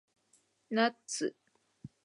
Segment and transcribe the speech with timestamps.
[0.71, 1.35] ナッツ